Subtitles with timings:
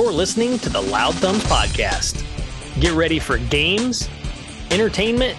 [0.00, 2.24] You're listening to the Loud Thumbs Podcast.
[2.80, 4.08] Get ready for games,
[4.70, 5.36] entertainment,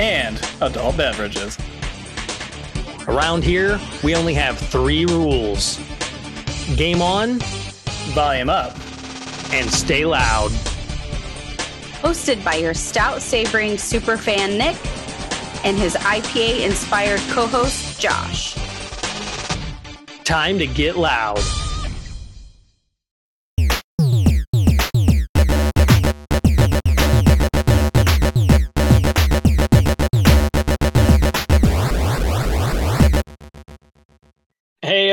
[0.00, 1.56] and adult beverages.
[3.06, 5.78] Around here, we only have three rules
[6.74, 7.38] game on,
[8.12, 8.72] volume up,
[9.52, 10.50] and stay loud.
[12.02, 14.76] Hosted by your stout savoring superfan Nick
[15.64, 18.56] and his IPA inspired co host Josh.
[20.24, 21.38] Time to get loud.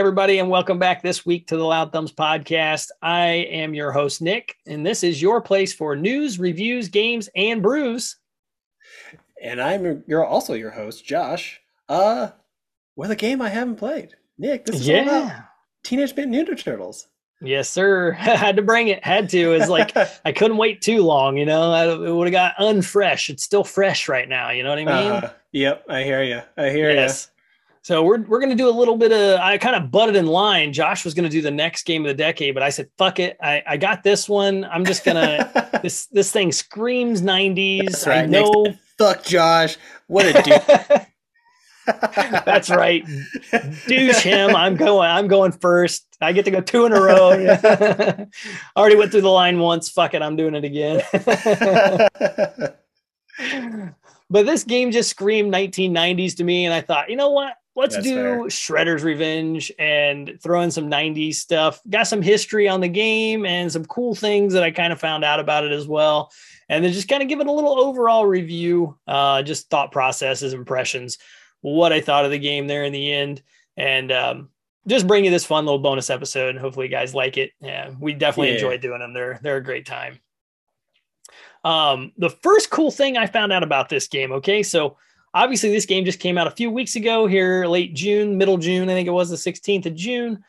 [0.03, 2.89] Everybody, and welcome back this week to the Loud Thumbs podcast.
[3.01, 7.63] I am your host, Nick, and this is your place for news, reviews, games, and
[7.63, 8.17] brews.
[9.41, 11.61] And I'm you're also your host, Josh.
[11.87, 12.31] Uh,
[12.97, 14.13] with a game I haven't played.
[14.37, 14.97] Nick, this is yeah.
[14.97, 15.31] all about
[15.85, 17.07] Teenage Mutant Ninja Turtles.
[17.39, 18.11] Yes, sir.
[18.11, 19.01] had to bring it.
[19.05, 19.53] Had to.
[19.53, 19.95] It's like
[20.25, 21.37] I couldn't wait too long.
[21.37, 23.29] You know, I, it would have got unfresh.
[23.29, 24.49] It's still fresh right now.
[24.49, 25.11] You know what I mean?
[25.13, 26.41] Uh, yep, I hear you.
[26.57, 27.29] I hear yes.
[27.29, 27.32] you.
[27.83, 30.71] So we're we're gonna do a little bit of I kind of butted in line.
[30.71, 33.35] Josh was gonna do the next game of the decade, but I said, fuck it.
[33.41, 34.63] I, I got this one.
[34.63, 38.07] I'm just gonna this this thing screams 90s.
[38.07, 38.19] Right.
[38.19, 39.75] I know fuck Josh.
[40.07, 41.07] What a dude.
[42.45, 43.03] That's right.
[43.87, 44.55] Douche him.
[44.55, 45.09] I'm going.
[45.09, 46.07] I'm going first.
[46.21, 47.31] I get to go two in a row.
[48.77, 49.89] Already went through the line once.
[49.89, 50.21] Fuck it.
[50.21, 51.01] I'm doing it again.
[54.29, 57.55] but this game just screamed 1990s to me, and I thought, you know what?
[57.75, 58.39] Let's That's do fair.
[58.43, 61.81] Shredder's Revenge and throw in some 90s stuff.
[61.89, 65.23] Got some history on the game and some cool things that I kind of found
[65.23, 66.31] out about it as well.
[66.69, 70.53] And then just kind of give it a little overall review, uh, just thought processes,
[70.53, 71.17] impressions,
[71.61, 73.41] what I thought of the game there in the end.
[73.75, 74.49] And um,
[74.87, 76.49] just bring you this fun little bonus episode.
[76.49, 77.51] And hopefully you guys like it.
[77.59, 78.55] Yeah, we definitely yeah.
[78.55, 79.13] enjoyed doing them.
[79.13, 80.19] They're they're a great time.
[81.63, 84.97] Um, the first cool thing I found out about this game, okay, so
[85.33, 88.89] Obviously, this game just came out a few weeks ago here, late June, middle June.
[88.89, 90.43] I think it was the 16th of June.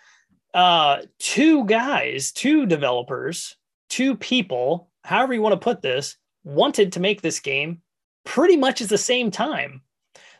[0.53, 3.57] Uh, two guys, two developers,
[3.89, 7.81] two people, however you want to put this, wanted to make this game
[8.25, 9.83] pretty much at the same time.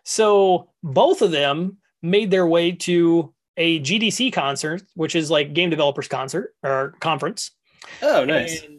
[0.05, 5.71] So both of them made their way to a GDC concert, which is like game
[5.71, 7.53] developers concert or conference.
[8.03, 8.63] Oh, nice.
[8.63, 8.74] And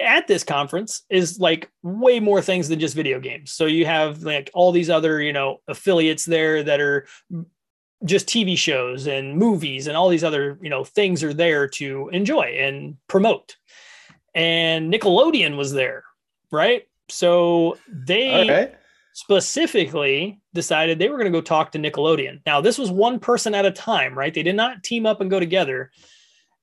[0.00, 3.52] at this conference is like way more things than just video games.
[3.52, 7.06] So you have like all these other, you know, affiliates there that are
[8.04, 12.08] just TV shows and movies and all these other, you know, things are there to
[12.12, 13.56] enjoy and promote.
[14.34, 16.04] And Nickelodeon was there,
[16.50, 16.88] right?
[17.08, 18.74] So they
[19.12, 22.40] specifically decided they were going to go talk to Nickelodeon.
[22.44, 24.34] Now, this was one person at a time, right?
[24.34, 25.92] They did not team up and go together.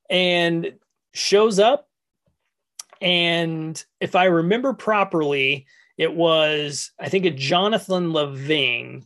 [0.10, 0.74] And
[1.14, 1.88] shows up
[3.02, 5.66] and if I remember properly,
[5.98, 9.02] it was, I think, a Jonathan Lavigne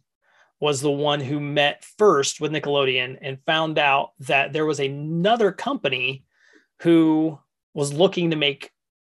[0.59, 5.51] was the one who met first with Nickelodeon and found out that there was another
[5.51, 6.23] company
[6.81, 7.39] who
[7.73, 8.71] was looking to make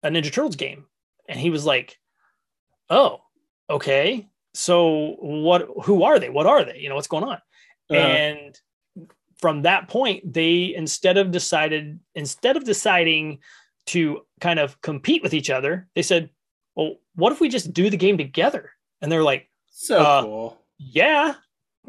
[0.04, 0.86] a Ninja Turtles game.
[1.30, 1.98] And he was like,
[2.90, 3.22] oh,
[3.70, 4.28] okay.
[4.54, 6.30] So what, who are they?
[6.30, 6.80] What are they?
[6.80, 7.38] You know, what's going on?
[7.90, 7.96] Uh-huh.
[7.96, 8.60] And
[9.40, 13.40] from that point, they, instead of decided, instead of deciding
[13.88, 16.30] to kind of compete with each other, they said,
[16.76, 18.72] well, what if we just do the game together?
[19.02, 20.58] And they're like, so uh, cool.
[20.78, 21.36] Yeah.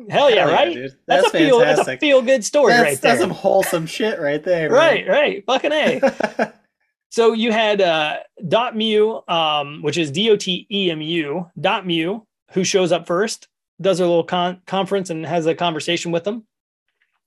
[0.09, 0.76] Hell yeah, Hell right?
[0.76, 3.12] Yeah, that's, that's, a feel that's a feel good story that's, right there.
[3.12, 4.70] That's some wholesome shit right there.
[4.70, 5.44] Right, right.
[5.44, 6.53] Fucking A.
[7.10, 12.22] so you had uh Dotemu, um, which is D-O-T-E-M-U, Dotemu,
[12.53, 13.48] who shows up first,
[13.80, 16.47] does a little con- conference and has a conversation with them.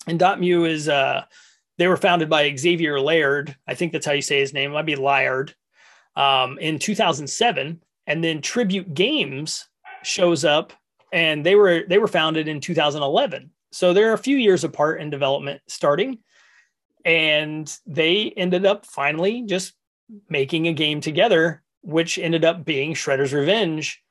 [0.07, 1.25] And Dotemu is uh
[1.81, 3.55] they were founded by Xavier Laird.
[3.67, 4.69] I think that's how you say his name.
[4.69, 5.55] It might be Laird.
[6.15, 9.67] Um, in 2007, and then Tribute Games
[10.03, 10.73] shows up,
[11.11, 13.49] and they were they were founded in 2011.
[13.71, 16.19] So they're a few years apart in development starting,
[17.03, 19.73] and they ended up finally just
[20.29, 24.03] making a game together, which ended up being Shredder's Revenge,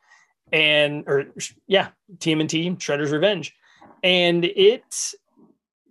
[0.50, 1.26] and or
[1.68, 3.54] yeah, TMNT Shredder's Revenge,
[4.02, 4.82] and it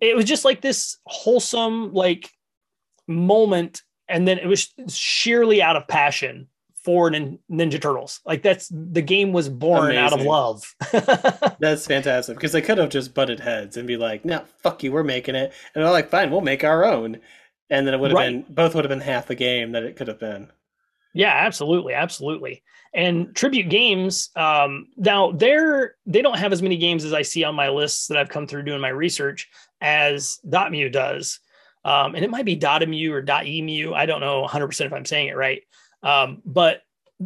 [0.01, 2.29] it was just like this wholesome like
[3.07, 6.47] moment and then it was sheerly out of passion
[6.83, 8.21] for ninja turtles.
[8.25, 10.03] Like that's the game was born Amazing.
[10.03, 10.75] out of love.
[11.59, 14.91] That's fantastic because they could have just butted heads and be like no fuck you
[14.91, 15.53] we're making it.
[15.75, 17.19] And they're like fine we'll make our own.
[17.69, 18.45] And then it would have right.
[18.47, 20.49] been both would have been half the game that it could have been.
[21.13, 22.63] Yeah absolutely absolutely.
[22.93, 27.43] And tribute games um, now they're they don't have as many games as i see
[27.43, 29.47] on my lists that i've come through doing my research
[29.81, 31.39] as Dotemu does.
[31.85, 33.93] um, and it might be .emu or .emu.
[33.93, 35.61] I don't know 100% if I'm saying it right.
[36.03, 36.81] Um, but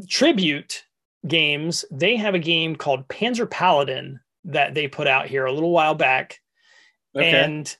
[0.07, 0.83] Tribute
[1.27, 5.71] games, they have a game called Panzer Paladin that they put out here a little
[5.71, 6.39] while back.
[7.15, 7.31] Okay.
[7.31, 7.75] And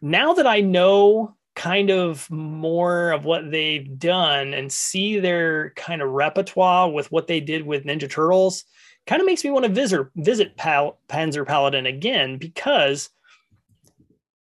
[0.00, 6.02] now that I know kind of more of what they've done and see their kind
[6.02, 8.64] of repertoire with what they did with Ninja Turtles,
[9.06, 13.08] kind of makes me want to visit visit Pal- Panzer Paladin again because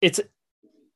[0.06, 0.22] it's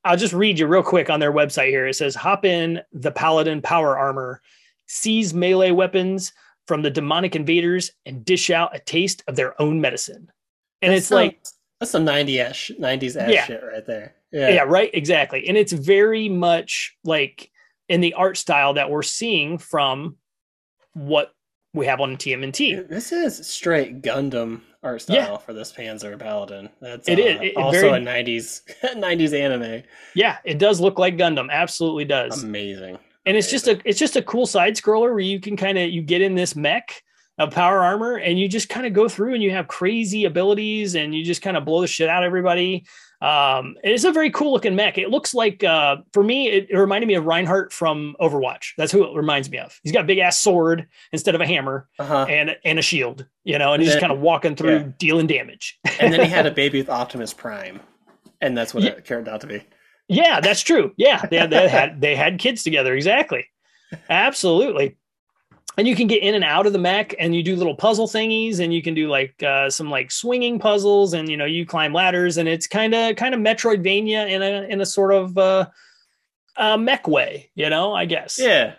[0.06, 1.88] I'll just read you real quick on their website here.
[1.88, 4.42] It says hop in the Paladin power armor,
[4.86, 6.32] seize melee weapons
[6.68, 10.32] from the demonic invaders and dish out a taste of their own medicine.
[10.84, 11.44] And that's it's some, like
[11.80, 13.46] that's some 90s 90s ass yeah.
[13.46, 14.14] shit right there.
[14.32, 14.50] Yeah.
[14.50, 15.48] yeah, right, exactly.
[15.48, 17.50] And it's very much like
[17.90, 20.18] in the art style that we're seeing from
[20.94, 21.34] what
[21.74, 22.88] we have on TMNT.
[22.88, 25.38] This is straight Gundam art style yeah.
[25.38, 26.70] for this Panzer Paladin.
[26.82, 29.84] That's it uh, is it, also very, a '90s '90s anime.
[30.16, 31.52] Yeah, it does look like Gundam.
[31.52, 32.44] Absolutely does.
[32.44, 32.98] Amazing.
[33.26, 35.90] And it's just a it's just a cool side scroller where you can kind of
[35.90, 37.04] you get in this mech
[37.38, 40.96] of power armor and you just kind of go through and you have crazy abilities
[40.96, 42.86] and you just kind of blow the shit out of everybody.
[43.22, 44.98] Um, it's a very cool looking mech.
[44.98, 48.74] It looks like, uh, for me, it, it, reminded me of Reinhardt from Overwatch.
[48.78, 49.78] That's who it reminds me of.
[49.84, 52.28] He's got a big ass sword instead of a hammer uh-huh.
[52.30, 54.88] and and a shield, you know, and, he's then, just kind of walking through yeah.
[54.98, 55.78] dealing damage.
[56.00, 57.82] and then he had a baby with Optimus Prime,
[58.40, 58.92] and that's what yeah.
[58.92, 59.64] it turned out to be.
[60.08, 60.94] Yeah, that's true.
[60.98, 62.96] Yeah, they had, they had they had kids together.
[62.96, 63.48] Exactly,
[64.10, 64.98] absolutely
[65.80, 68.06] and you can get in and out of the mech and you do little puzzle
[68.06, 71.66] thingies and you can do like uh, some like swinging puzzles and you know you
[71.66, 75.38] climb ladders and it's kind of kind of metroidvania in a in a sort of
[75.38, 75.66] uh,
[76.58, 78.38] uh mech way you know i guess.
[78.38, 78.74] Yeah.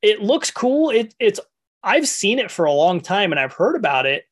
[0.00, 0.90] It looks cool.
[0.90, 1.40] It it's
[1.82, 4.24] i've seen it for a long time and i've heard about it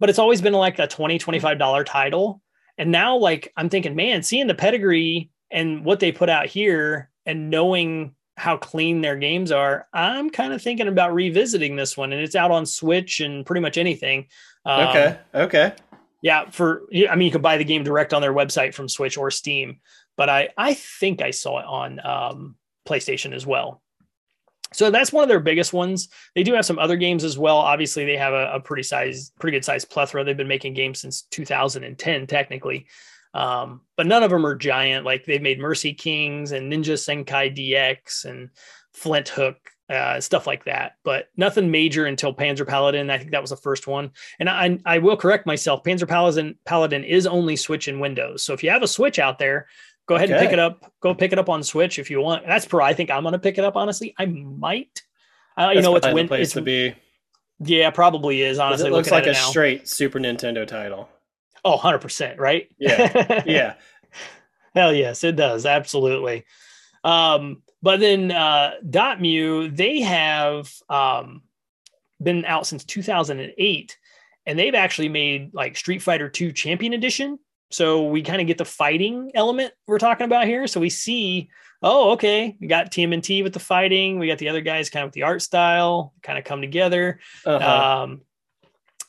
[0.00, 2.40] but it's always been like a 20 25 dollar title.
[2.78, 7.10] And now like i'm thinking man seeing the pedigree and what they put out here
[7.26, 12.12] and knowing how clean their games are, I'm kind of thinking about revisiting this one,
[12.12, 14.26] and it's out on Switch and pretty much anything.
[14.64, 15.18] Um, okay.
[15.34, 15.72] Okay.
[16.22, 16.48] Yeah.
[16.50, 19.30] For I mean, you can buy the game direct on their website from Switch or
[19.30, 19.80] Steam,
[20.16, 22.56] but I I think I saw it on um,
[22.86, 23.82] PlayStation as well.
[24.72, 26.08] So that's one of their biggest ones.
[26.34, 27.56] They do have some other games as well.
[27.56, 30.24] Obviously, they have a, a pretty size, pretty good size plethora.
[30.24, 32.86] They've been making games since 2010, technically.
[33.38, 35.06] Um, but none of them are giant.
[35.06, 38.50] Like they've made Mercy Kings and Ninja Senki DX and
[38.92, 39.54] Flinthook,
[39.88, 40.96] uh, stuff like that.
[41.04, 43.10] But nothing major until Panzer Paladin.
[43.10, 44.10] I think that was the first one.
[44.40, 45.84] And I, I will correct myself.
[45.84, 48.42] Panzer Paladin Paladin is only Switch and Windows.
[48.42, 49.68] So if you have a Switch out there,
[50.08, 50.38] go ahead okay.
[50.38, 50.92] and pick it up.
[51.00, 52.44] Go pick it up on Switch if you want.
[52.44, 52.84] That's pro.
[52.84, 53.76] I think I'm going to pick it up.
[53.76, 55.00] Honestly, I might.
[55.56, 56.92] Uh, you know, it's win- place it's, to be.
[57.60, 58.58] Yeah, probably is.
[58.58, 61.08] Honestly, it looks like a straight Super Nintendo title.
[61.64, 62.68] Oh, 100%, right?
[62.78, 63.42] Yeah.
[63.46, 63.74] Yeah.
[64.74, 65.66] Hell yes, it does.
[65.66, 66.44] Absolutely.
[67.02, 71.42] Um, but then uh, Dotemu, they have um,
[72.22, 73.98] been out since 2008,
[74.46, 77.38] and they've actually made like Street Fighter 2 Champion Edition.
[77.70, 80.66] So we kind of get the fighting element we're talking about here.
[80.66, 81.50] So we see,
[81.82, 84.18] oh, okay, we got TMNT with the fighting.
[84.18, 87.20] We got the other guys kind of with the art style, kind of come together.
[87.44, 88.02] Uh-huh.
[88.02, 88.22] Um,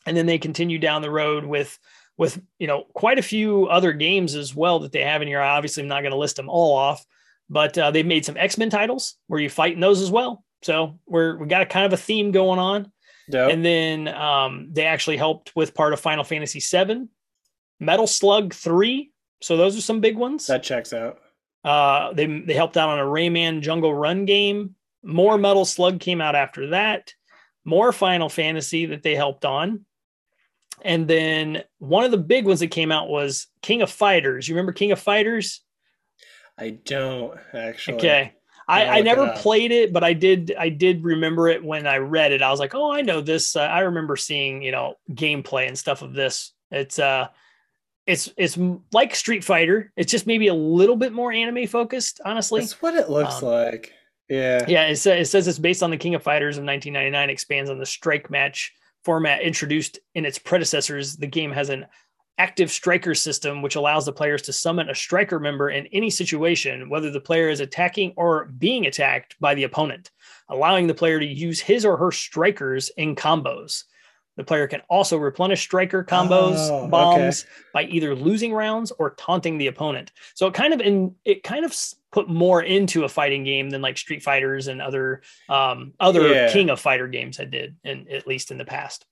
[0.05, 1.77] and then they continue down the road with
[2.19, 5.41] with you know quite a few other games as well that they have in here.
[5.41, 7.03] Obviously, I'm not going to list them all off,
[7.49, 10.43] but uh, they've made some X Men titles where you fight in those as well.
[10.61, 12.91] So we're we got a kind of a theme going on.
[13.31, 13.51] Dope.
[13.51, 17.07] And then um, they actually helped with part of Final Fantasy VII,
[17.79, 19.11] Metal Slug Three.
[19.41, 20.45] So those are some big ones.
[20.47, 21.19] That checks out.
[21.63, 24.75] Uh, they they helped out on a Rayman Jungle Run game.
[25.03, 27.13] More Metal Slug came out after that.
[27.63, 29.85] More Final Fantasy that they helped on.
[30.81, 34.47] And then one of the big ones that came out was King of Fighters.
[34.47, 35.61] You remember King of Fighters?
[36.57, 37.97] I don't actually.
[37.97, 38.33] Okay.
[38.67, 40.53] I, I never played it, but I did.
[40.57, 42.43] I did remember it when I read it.
[42.43, 45.75] I was like, "Oh, I know this." Uh, I remember seeing, you know, gameplay and
[45.75, 46.53] stuff of this.
[46.69, 47.29] It's uh,
[48.05, 48.59] it's it's
[48.91, 49.91] like Street Fighter.
[49.97, 52.21] It's just maybe a little bit more anime focused.
[52.23, 53.91] Honestly, that's what it looks um, like.
[54.29, 54.85] Yeah, yeah.
[54.85, 57.31] It, it says it's based on the King of Fighters of 1999.
[57.31, 61.85] Expands on the strike match format introduced in its predecessors, the game has an
[62.37, 66.89] active striker system, which allows the players to summon a striker member in any situation,
[66.89, 70.11] whether the player is attacking or being attacked by the opponent,
[70.47, 73.83] allowing the player to use his or her strikers in combos.
[74.39, 77.51] The player can also replenish striker combos, oh, bombs okay.
[77.73, 80.13] by either losing rounds or taunting the opponent.
[80.33, 81.75] So it kind of in it kind of
[82.13, 86.53] put more into a fighting game than like Street Fighters and other um, other yeah.
[86.53, 89.05] King of Fighter games had did, and at least in the past.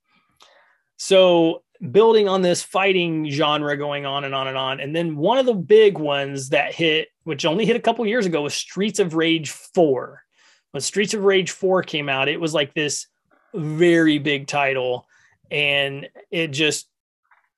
[0.96, 5.40] So building on this fighting genre going on and on and on, and then one
[5.40, 9.00] of the big ones that hit which only hit a couple years ago, was Streets
[9.00, 10.24] of Rage 4.
[10.72, 13.08] When Streets of Rage 4 came out, it was like this
[13.54, 15.06] very big title
[15.52, 16.88] and it just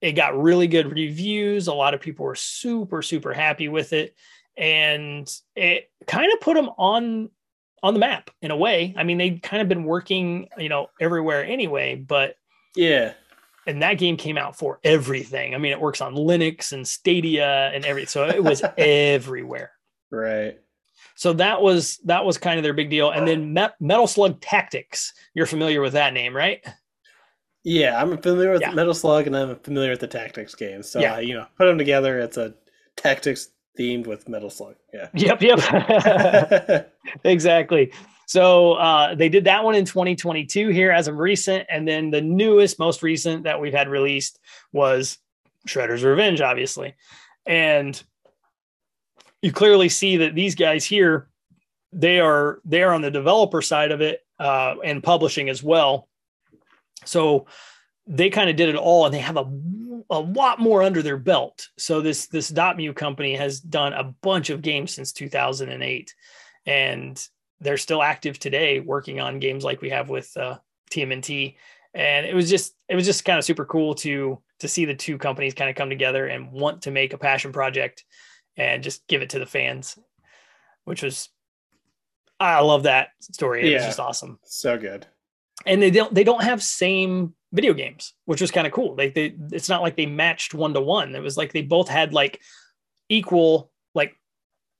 [0.01, 1.67] it got really good reviews.
[1.67, 4.15] A lot of people were super super happy with it
[4.59, 7.29] and it kind of put them on
[7.81, 8.93] on the map in a way.
[8.97, 12.35] I mean, they'd kind of been working, you know, everywhere anyway, but
[12.75, 13.13] yeah.
[13.65, 15.55] And that game came out for everything.
[15.55, 18.09] I mean, it works on Linux and Stadia and everything.
[18.09, 19.71] So it was everywhere.
[20.11, 20.59] Right.
[21.15, 23.11] So that was that was kind of their big deal.
[23.11, 25.13] And then Metal Slug Tactics.
[25.33, 26.65] You're familiar with that name, right?
[27.63, 28.71] Yeah, I'm familiar with yeah.
[28.71, 30.89] Metal Slug, and I'm familiar with the Tactics games.
[30.89, 31.15] So yeah.
[31.15, 32.19] Uh, you know, put them together.
[32.19, 32.53] It's a
[32.95, 34.75] tactics themed with Metal Slug.
[34.93, 35.09] Yeah.
[35.13, 35.41] Yep.
[35.41, 36.93] Yep.
[37.23, 37.93] exactly.
[38.27, 42.21] So uh, they did that one in 2022 here as of recent, and then the
[42.21, 44.39] newest, most recent that we've had released
[44.71, 45.17] was
[45.67, 46.95] Shredder's Revenge, obviously,
[47.45, 48.01] and
[49.41, 51.29] you clearly see that these guys here,
[51.91, 56.08] they are they are on the developer side of it uh, and publishing as well.
[57.05, 57.47] So
[58.07, 59.45] they kind of did it all, and they have a
[60.09, 61.67] a lot more under their belt.
[61.77, 66.13] So this this Dotemu company has done a bunch of games since 2008,
[66.65, 67.27] and
[67.61, 70.57] they're still active today, working on games like we have with uh,
[70.91, 71.55] TMNT.
[71.93, 74.95] And it was just it was just kind of super cool to to see the
[74.95, 78.03] two companies kind of come together and want to make a passion project
[78.57, 79.97] and just give it to the fans,
[80.85, 81.29] which was
[82.39, 83.67] I love that story.
[83.67, 84.39] It yeah, was just awesome.
[84.43, 85.07] So good.
[85.69, 88.95] And they don't they don't have same video games, which was kind of cool.
[88.95, 91.15] Like they, it's not like they matched one to one.
[91.15, 92.41] It was like they both had like
[93.07, 94.15] equal like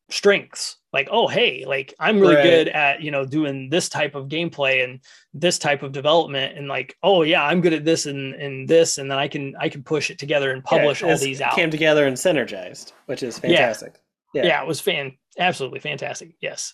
[0.10, 0.78] strengths.
[0.92, 2.44] Like, oh hey, like I'm really right.
[2.44, 5.02] good at you know doing this type of gameplay and
[5.34, 8.98] this type of development, and like, oh yeah, I'm good at this and and this,
[8.98, 11.54] and then I can I can push it together and publish yeah, all these out.
[11.54, 14.02] Came together and synergized, which is fantastic.
[14.34, 16.34] Yeah, yeah, yeah it was fan absolutely fantastic.
[16.42, 16.74] Yes.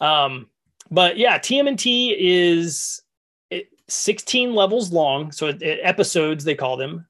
[0.00, 0.48] Um,
[0.90, 3.03] but yeah, TMNT is
[3.94, 5.32] 16 levels long.
[5.32, 7.06] So it, it, episodes, they call them.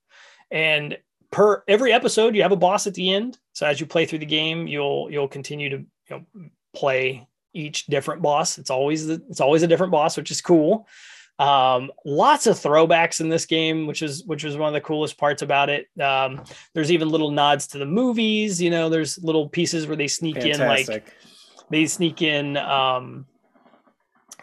[0.51, 0.99] And
[1.31, 3.39] per every episode, you have a boss at the end.
[3.53, 6.25] So as you play through the game, you'll you'll continue to you know,
[6.75, 8.59] play each different boss.
[8.59, 10.87] It's always the, it's always a different boss, which is cool.
[11.39, 15.19] Um, lots of throwbacks in this game, which is which was one of the coolest
[15.19, 15.89] parts about it.
[16.01, 18.63] Um, there's even little nods to the movies.
[18.63, 20.89] You know, there's little pieces where they sneak Fantastic.
[20.89, 21.15] in like
[21.71, 23.27] they sneak in um,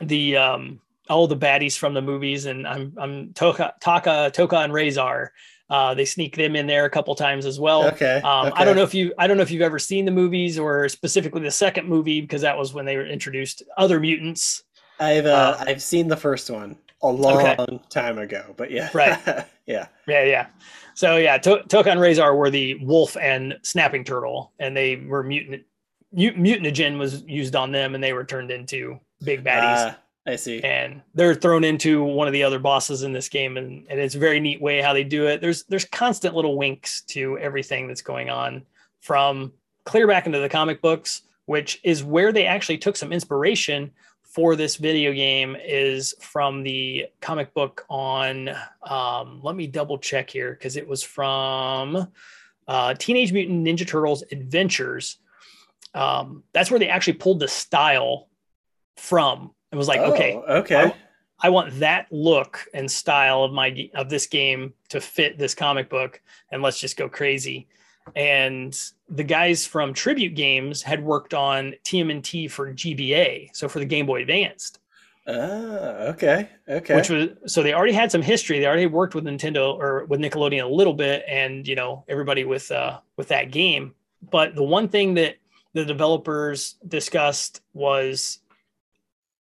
[0.01, 0.81] the um,
[1.11, 5.29] all the baddies from the movies, and I'm I'm Tokka Taka Tokka and Rahzar.
[5.69, 7.87] Uh, they sneak them in there a couple times as well.
[7.87, 8.61] Okay, um, okay.
[8.61, 10.89] I don't know if you I don't know if you've ever seen the movies or
[10.89, 14.63] specifically the second movie because that was when they were introduced other mutants.
[14.99, 17.79] I've uh, uh, I've seen the first one a long okay.
[17.89, 19.19] time ago, but yeah, right,
[19.65, 20.47] yeah, yeah, yeah.
[20.93, 25.23] So yeah, to- Tokka and Rahzar were the wolf and snapping turtle, and they were
[25.23, 25.63] mutant.
[26.13, 29.95] Mutanogen was used on them, and they were turned into big baddies.
[30.25, 30.61] I see.
[30.61, 34.15] And they're thrown into one of the other bosses in this game, and, and it's
[34.15, 35.41] a very neat way how they do it.
[35.41, 38.63] There's there's constant little winks to everything that's going on
[39.01, 39.51] from
[39.83, 43.91] clear back into the comic books, which is where they actually took some inspiration
[44.31, 48.49] for this video game is from the comic book on
[48.83, 52.07] um, let me double check here because it was from
[52.67, 55.17] uh, teenage mutant ninja turtles adventures
[55.93, 58.29] um, that's where they actually pulled the style
[58.95, 60.83] from it was like, oh, okay, okay.
[61.39, 65.55] I, I, want that look and style of my of this game to fit this
[65.55, 67.67] comic book, and let's just go crazy.
[68.15, 68.77] And
[69.09, 74.05] the guys from Tribute Games had worked on TMNT for GBA, so for the Game
[74.05, 74.79] Boy Advanced.
[75.27, 76.95] Ah, okay, okay.
[76.95, 78.59] Which was so they already had some history.
[78.59, 82.43] They already worked with Nintendo or with Nickelodeon a little bit, and you know everybody
[82.43, 83.93] with uh, with that game.
[84.29, 85.35] But the one thing that
[85.73, 88.39] the developers discussed was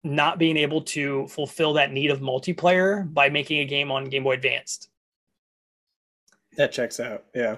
[0.02, 4.24] not being able to fulfill that need of multiplayer by making a game on Game
[4.24, 4.88] Boy Advanced.
[6.56, 7.24] That checks out.
[7.34, 7.56] Yeah.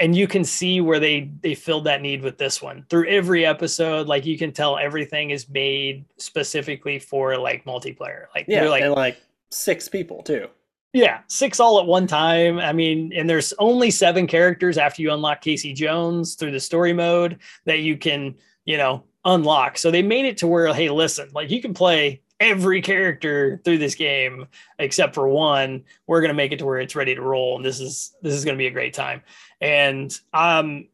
[0.00, 2.84] And you can see where they they filled that need with this one.
[2.90, 8.26] Through every episode, like you can tell everything is made specifically for like multiplayer.
[8.34, 9.18] Like yeah, like, and like
[9.50, 10.48] six people too.
[10.92, 12.58] Yeah, six all at one time.
[12.58, 16.92] I mean, and there's only seven characters after you unlock Casey Jones through the story
[16.92, 18.34] mode that you can,
[18.64, 19.78] you know, unlock.
[19.78, 23.78] So they made it to where, hey, listen, like you can play every character through
[23.78, 24.46] this game
[24.78, 25.84] except for one.
[26.06, 28.44] We're gonna make it to where it's ready to roll, and this is this is
[28.44, 29.22] gonna be a great time.
[29.60, 30.88] And um,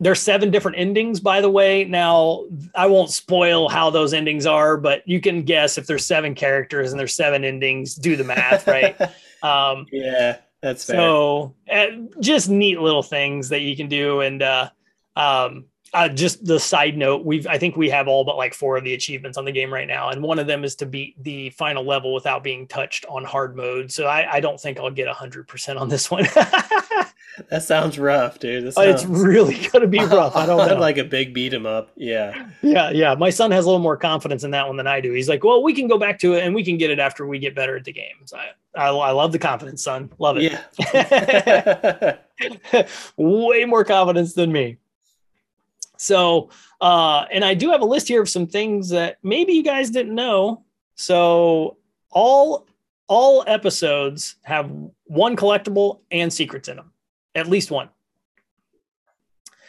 [0.00, 1.84] there's seven different endings, by the way.
[1.84, 6.34] Now I won't spoil how those endings are, but you can guess if there's seven
[6.34, 7.94] characters and there's seven endings.
[7.94, 9.00] Do the math, right?
[9.42, 10.96] um, yeah, that's fair.
[10.96, 11.86] So uh,
[12.20, 14.70] just neat little things that you can do, and uh,
[15.16, 18.76] um, uh, just the side note, we've I think we have all but like four
[18.76, 21.14] of the achievements on the game right now, and one of them is to beat
[21.22, 23.92] the final level without being touched on hard mode.
[23.92, 26.24] So I, I don't think I'll get hundred percent on this one.
[26.34, 28.72] that sounds rough, dude.
[28.72, 29.02] Sounds...
[29.02, 30.34] It's really gonna be rough.
[30.34, 30.78] I don't know.
[30.78, 31.90] like a big beat 'em up.
[31.94, 32.50] Yeah.
[32.60, 33.14] Yeah, yeah.
[33.14, 35.12] My son has a little more confidence in that one than I do.
[35.12, 37.24] He's like, well, we can go back to it and we can get it after
[37.26, 38.16] we get better at the game.
[38.24, 40.10] So I, I, I love the confidence, son.
[40.18, 40.58] Love it.
[40.92, 42.84] Yeah.
[43.16, 44.78] Way more confidence than me.
[45.96, 49.62] So, uh, and I do have a list here of some things that maybe you
[49.62, 50.64] guys didn't know.
[50.96, 51.78] So,
[52.10, 52.66] all
[53.06, 54.70] all episodes have
[55.04, 56.92] one collectible and secrets in them,
[57.34, 57.90] at least one.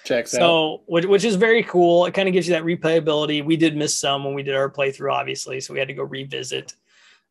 [0.05, 0.81] Checks so, out.
[0.85, 2.05] Which, which is very cool.
[2.05, 3.43] It kind of gives you that replayability.
[3.43, 6.03] We did miss some when we did our playthrough, obviously, so we had to go
[6.03, 6.73] revisit,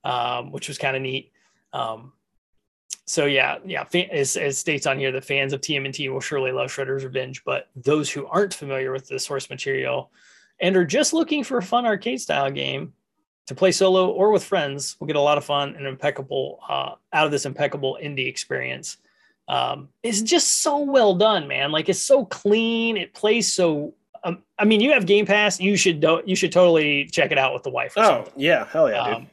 [0.02, 1.32] um, which was kind of neat.
[1.72, 2.12] Um,
[3.06, 6.70] so yeah, yeah, as, as states on here, the fans of TMNT will surely love
[6.70, 10.10] Shredder's Revenge, but those who aren't familiar with the source material
[10.60, 12.94] and are just looking for a fun arcade style game
[13.46, 16.92] to play solo or with friends will get a lot of fun and impeccable uh,
[17.12, 18.96] out of this impeccable indie experience.
[19.48, 21.70] Um, it's just so well done, man.
[21.70, 22.96] Like it's so clean.
[22.96, 23.94] It plays so.
[24.22, 25.60] Um, I mean, you have Game Pass.
[25.60, 27.92] You should do, you should totally check it out with the wife.
[27.98, 28.32] oh something.
[28.36, 29.26] yeah, hell yeah, um,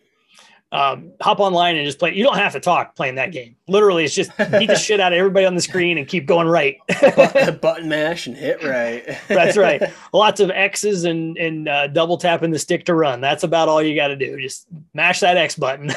[0.71, 2.13] um, hop online and just play.
[2.13, 3.55] You don't have to talk playing that game.
[3.67, 6.47] Literally, it's just beat the shit out of everybody on the screen and keep going
[6.47, 6.77] right.
[7.61, 9.17] Button mash and hit right.
[9.27, 9.83] That's right.
[10.13, 13.19] Lots of X's and and uh, double tapping the stick to run.
[13.19, 14.39] That's about all you got to do.
[14.39, 15.91] Just mash that X button.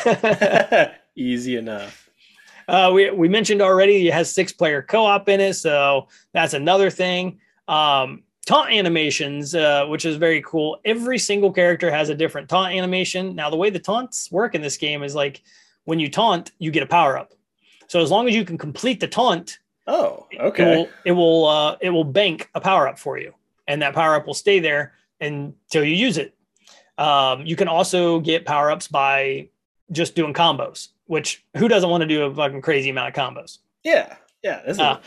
[1.17, 2.11] Easy enough.
[2.67, 6.55] Uh, we we mentioned already it has six player co op in it, so that's
[6.55, 7.39] another thing.
[7.69, 10.81] Um, taunt animations, uh, which is very cool.
[10.85, 13.35] Every single character has a different taunt animation.
[13.35, 15.43] Now, the way the taunts work in this game is like
[15.85, 17.33] when you taunt, you get a power up.
[17.87, 21.47] So as long as you can complete the taunt, oh, okay, it will it will,
[21.47, 23.35] uh, it will bank a power up for you,
[23.69, 26.35] and that power up will stay there until you use it.
[26.97, 29.49] Um, you can also get power ups by
[29.93, 33.59] just doing combos, which who doesn't want to do a fucking crazy amount of combos?
[33.83, 34.63] Yeah, yeah.
[34.79, 34.99] Uh,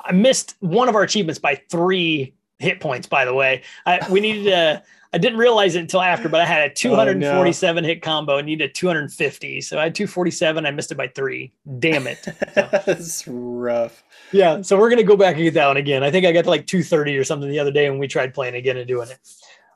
[0.00, 3.62] I missed one of our achievements by three hit points, by the way.
[3.84, 4.82] I, we needed a,
[5.14, 7.88] I didn't realize it until after, but I had a 247 oh, no.
[7.88, 9.60] hit combo and needed 250.
[9.60, 10.64] So I had 247.
[10.64, 11.52] I missed it by three.
[11.78, 12.26] Damn it.
[12.52, 12.68] So.
[12.86, 14.04] That's rough.
[14.30, 14.62] Yeah.
[14.62, 16.02] So we're going to go back and get that one again.
[16.02, 18.34] I think I got to like 230 or something the other day when we tried
[18.34, 19.18] playing again and doing it.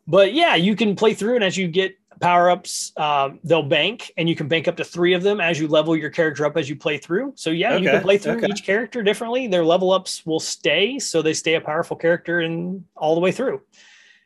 [0.06, 4.12] But yeah, you can play through and as you get power ups, um, they'll bank
[4.16, 6.56] and you can bank up to three of them as you level your character up
[6.56, 7.32] as you play through.
[7.36, 7.84] So yeah, okay.
[7.84, 8.46] you can play through okay.
[8.46, 9.46] each character differently.
[9.46, 13.32] Their level ups will stay, so they stay a powerful character and all the way
[13.32, 13.60] through.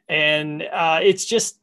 [0.09, 1.59] And uh, it's just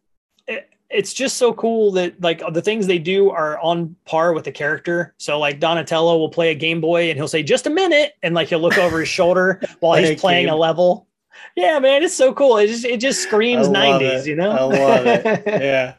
[0.48, 4.46] it, it's just so cool that like the things they do are on par with
[4.46, 5.14] the character.
[5.18, 8.36] So like Donatello will play a Game Boy and he'll say just a minute, and
[8.36, 11.08] like he'll look over his shoulder while he's playing a level.
[11.56, 12.58] Yeah, man, it's so cool.
[12.58, 14.52] It just it just screams nineties, you know.
[14.52, 15.44] I love it.
[15.64, 15.94] Yeah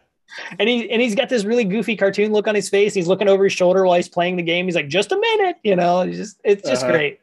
[0.58, 2.94] and he and he's got this really goofy cartoon look on his face.
[2.94, 4.66] He's looking over his shoulder while he's playing the game.
[4.66, 6.00] He's like, "Just a minute," you know.
[6.02, 6.92] It's just it's just uh-huh.
[6.92, 7.20] great.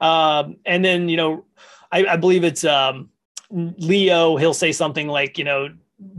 [0.00, 1.44] Um, and then you know,
[1.92, 3.10] I, I believe it's um,
[3.50, 4.36] Leo.
[4.36, 5.68] He'll say something like, you know,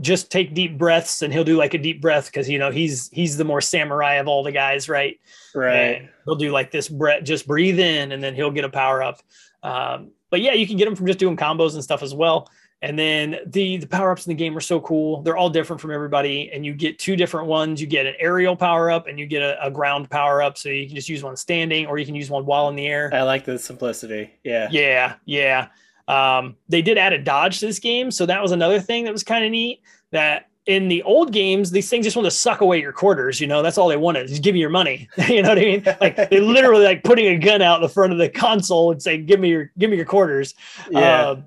[0.00, 3.08] just take deep breaths, and he'll do like a deep breath because you know he's
[3.10, 5.18] he's the more samurai of all the guys, right?
[5.54, 5.74] Right.
[5.74, 9.02] And he'll do like this breath, just breathe in, and then he'll get a power
[9.02, 9.22] up.
[9.62, 12.48] Um, but yeah, you can get them from just doing combos and stuff as well.
[12.82, 15.22] And then the the power ups in the game are so cool.
[15.22, 17.80] They're all different from everybody, and you get two different ones.
[17.80, 20.58] You get an aerial power up, and you get a, a, ground power up.
[20.58, 22.86] So you can just use one standing, or you can use one while in the
[22.86, 23.08] air.
[23.14, 24.32] I like the simplicity.
[24.42, 25.68] Yeah, yeah, yeah.
[26.08, 29.12] Um, they did add a dodge to this game, so that was another thing that
[29.12, 29.80] was kind of neat.
[30.10, 33.40] That in the old games, these things just want to suck away your quarters.
[33.40, 34.26] You know, that's all they wanted.
[34.26, 35.08] Just give me your money.
[35.28, 35.84] you know what I mean?
[36.00, 39.00] Like they literally like putting a gun out in the front of the console and
[39.00, 40.56] saying, "Give me your, give me your quarters."
[40.90, 40.98] Yeah.
[41.00, 41.42] Uh,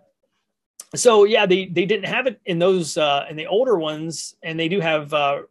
[0.99, 4.59] so yeah, they they didn't have it in those uh, in the older ones, and
[4.59, 5.41] they do have uh,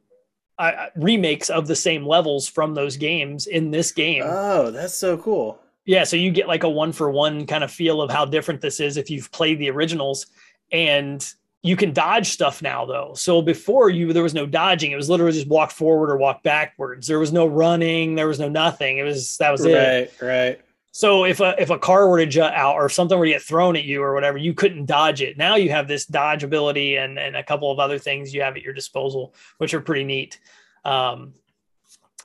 [0.58, 4.22] uh, remakes of the same levels from those games in this game.
[4.24, 5.60] Oh, that's so cool.
[5.86, 8.60] Yeah, so you get like a one for one kind of feel of how different
[8.60, 10.26] this is if you've played the originals,
[10.72, 11.26] and
[11.62, 13.12] you can dodge stuff now though.
[13.14, 16.42] So before you there was no dodging; it was literally just walk forward or walk
[16.42, 17.06] backwards.
[17.06, 18.14] There was no running.
[18.14, 18.98] There was no nothing.
[18.98, 20.14] It was that was right, it.
[20.20, 20.60] Right, right.
[20.96, 23.42] So if a if a car were to jut out or something were to get
[23.42, 25.36] thrown at you or whatever, you couldn't dodge it.
[25.36, 28.54] Now you have this dodge ability and and a couple of other things you have
[28.56, 30.38] at your disposal, which are pretty neat.
[30.84, 31.34] Um,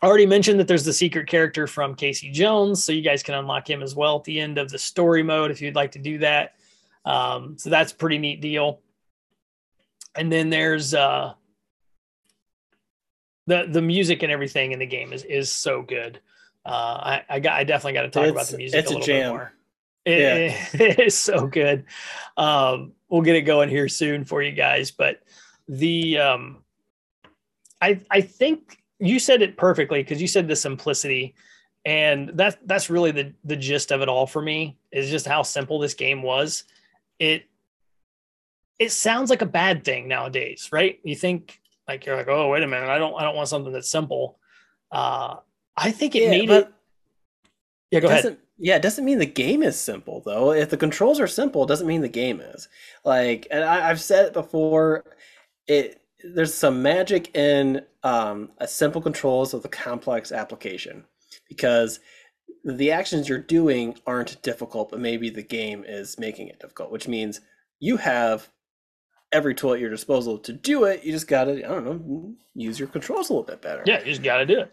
[0.04, 3.34] I already mentioned that there's the secret character from Casey Jones, so you guys can
[3.34, 6.00] unlock him as well at the end of the story mode if you'd like to
[6.00, 6.54] do that.
[7.06, 8.82] Um, so that's a pretty neat deal.
[10.14, 11.34] And then there's uh,
[13.48, 16.20] the the music and everything in the game is is so good.
[16.65, 18.80] Uh, I, I got I definitely got to talk it's, about the music.
[18.80, 19.30] It's a, a jam.
[19.30, 19.54] More.
[20.06, 20.67] It, Yeah.
[20.74, 21.86] it is so good.
[22.38, 24.91] Um, we'll get it going here soon for you guys.
[24.91, 25.22] But
[25.67, 26.63] the um,
[27.82, 31.36] I I think you said it perfectly because you said the simplicity,
[31.86, 35.43] and that's that's really the the gist of it all for me is just how
[35.43, 36.63] simple this game was.
[37.19, 37.45] It
[38.80, 41.00] it sounds like a bad thing nowadays, right?
[41.04, 43.74] You think like you're like, oh wait a minute, I don't I don't want something
[43.74, 44.39] that's simple.
[44.91, 45.38] Uh,
[45.80, 46.74] I think it Yeah, made but it.
[47.92, 48.38] Yeah, go ahead.
[48.58, 51.68] yeah it doesn't mean the game is simple though if the controls are simple it
[51.68, 52.68] doesn't mean the game is
[53.04, 55.06] like and I, i've said it before
[55.68, 56.02] it
[56.36, 61.06] there's some magic in um, a simple controls of the complex application
[61.48, 62.00] because
[62.65, 67.08] the actions you're doing aren't difficult but maybe the game is making it difficult which
[67.08, 67.42] means
[67.80, 68.50] you have
[69.32, 72.78] every tool at your disposal to do it you just gotta i don't know use
[72.78, 74.72] your controls a little bit better Yeah, you just got to do it.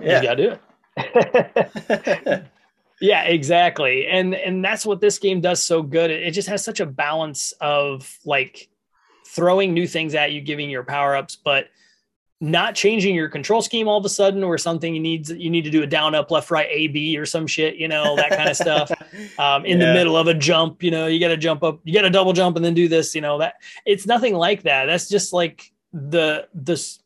[0.00, 2.44] You yeah just got to do it.
[3.00, 4.06] yeah, exactly.
[4.06, 6.10] And and that's what this game does so good.
[6.10, 8.68] It, it just has such a balance of like
[9.26, 11.66] throwing new things at you, giving your power ups, but
[12.40, 15.62] not changing your control scheme all of a sudden or something you need you need
[15.64, 18.30] to do a down up left right a b or some shit you know that
[18.30, 18.90] kind of stuff
[19.38, 21.94] um, in the middle of a jump you know you got to jump up you
[21.94, 23.54] got to double jump and then do this you know that
[23.86, 26.98] it's nothing like that that's just like the this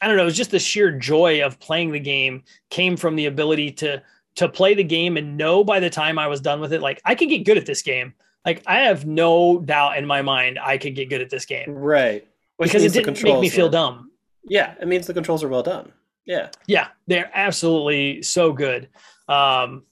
[0.00, 3.16] i don't know it was just the sheer joy of playing the game came from
[3.16, 4.02] the ability to
[4.36, 7.00] to play the game and know by the time i was done with it like
[7.04, 10.58] i could get good at this game like i have no doubt in my mind
[10.62, 13.66] i could get good at this game right Which because it didn't make me feel
[13.66, 14.10] were- dumb
[14.48, 15.92] Yeah, it means the controls are well done.
[16.24, 16.48] Yeah.
[16.66, 18.88] Yeah, they're absolutely so good.
[19.28, 19.82] Um,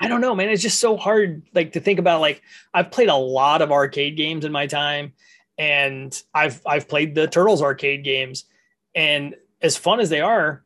[0.00, 0.48] I don't know, man.
[0.50, 2.20] It's just so hard, like to think about.
[2.20, 5.12] Like I've played a lot of arcade games in my time,
[5.58, 8.44] and I've I've played the Turtles arcade games,
[8.94, 10.64] and as fun as they are,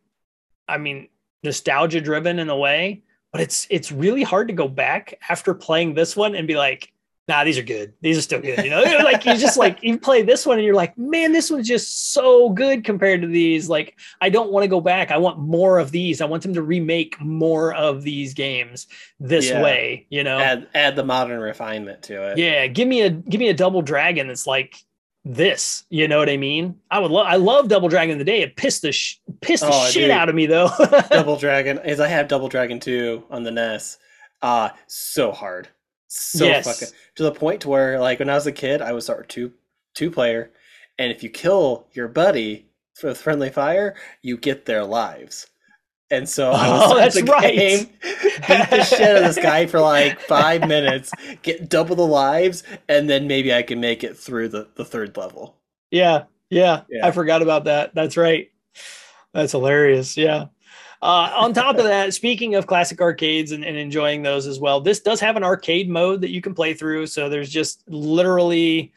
[0.69, 1.09] I mean,
[1.43, 3.03] nostalgia driven in a way.
[3.33, 6.92] But it's it's really hard to go back after playing this one and be like,
[7.29, 7.93] nah, these are good.
[8.01, 8.65] These are still good.
[8.65, 11.51] You know, like you just like you play this one and you're like, man, this
[11.51, 13.69] one's just so good compared to these.
[13.69, 15.11] Like, I don't want to go back.
[15.11, 16.21] I want more of these.
[16.21, 18.87] I want them to remake more of these games
[19.21, 19.63] this Yeah.
[19.63, 20.07] way.
[20.11, 22.39] You know, Add add the modern refinement to it.
[22.39, 22.67] yeah.
[22.67, 24.77] Give me a give me a double dragon that's like
[25.25, 25.85] this.
[25.89, 26.75] You know what I mean?
[26.91, 27.27] I would love.
[27.29, 28.43] I love Double Dragon the day.
[28.43, 30.11] It pissed the sh- pissed the Oh, shit dude.
[30.11, 30.69] out of me though.
[31.11, 33.99] Double Dragon, as I have Double Dragon 2 on the NES.
[34.43, 35.69] Uh so hard.
[36.15, 36.65] So Yes.
[36.65, 39.29] fucking to the point to where like when I was a kid, I would start
[39.29, 39.53] two
[39.95, 40.53] two player,
[40.99, 42.67] and if you kill your buddy
[43.03, 45.49] with friendly fire, you get their lives.
[46.11, 47.53] And so I Oh, was start that's the right.
[47.55, 47.91] game,
[48.47, 52.63] beat the shit out of this guy for like five minutes, get double the lives,
[52.89, 55.57] and then maybe I can make it through the, the third level.
[55.91, 57.03] Yeah, yeah, Yeah.
[57.03, 57.95] I forgot about that.
[57.95, 58.51] That's right.
[59.35, 60.17] That's hilarious.
[60.17, 60.47] Yeah.
[61.03, 64.81] Uh, on top of that, speaking of classic arcades and, and enjoying those as well,
[64.81, 67.07] this does have an arcade mode that you can play through.
[67.09, 68.93] So there's just literally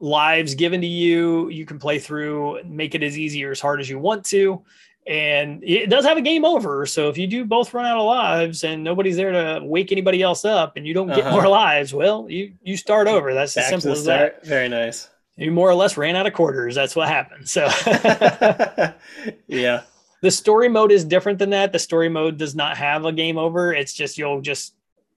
[0.00, 1.50] lives given to you.
[1.50, 4.62] You can play through, make it as easy or as hard as you want to.
[5.06, 6.86] And it does have a game over.
[6.86, 10.22] So if you do both run out of lives and nobody's there to wake anybody
[10.22, 11.32] else up and you don't get Uh-huh.
[11.32, 13.34] more lives, well, you you start over.
[13.34, 14.46] That's as Back to simple as that.
[14.46, 15.08] Very nice.
[15.36, 16.74] you more or less ran out of quarters.
[16.74, 17.48] That's what happened.
[17.48, 17.66] So
[19.48, 19.82] yeah.
[20.22, 21.72] The story mode is different than that.
[21.72, 23.72] The story mode does not have a game over.
[23.72, 24.74] It's just you'll just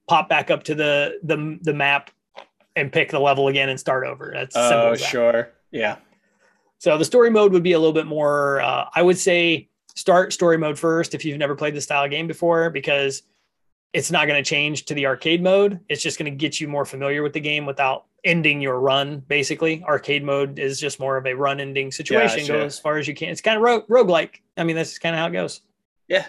[0.07, 2.09] pop back up to the the the map
[2.75, 4.31] and pick the level again and start over.
[4.33, 5.51] That's simple Oh, sure.
[5.71, 5.97] Yeah.
[6.79, 8.61] So the story mode would be a little bit more.
[8.61, 12.11] Uh, I would say start story mode first if you've never played this style of
[12.11, 13.23] game before, because
[13.93, 15.79] it's not going to change to the arcade mode.
[15.87, 19.19] It's just going to get you more familiar with the game without ending your run.
[19.27, 22.39] Basically, arcade mode is just more of a run ending situation.
[22.39, 22.53] Gotcha.
[22.53, 23.29] Go as far as you can.
[23.29, 24.41] It's kind of rogue roguelike.
[24.57, 25.61] I mean, that's kind of how it goes.
[26.07, 26.25] Yeah.